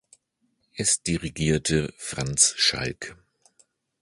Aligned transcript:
Es 0.73 1.03
dirigierte 1.03 1.93
Franz 1.95 2.55
Schalk. 2.57 3.15